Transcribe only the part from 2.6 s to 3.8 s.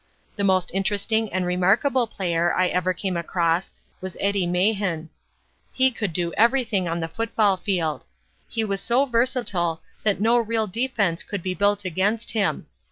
ever came across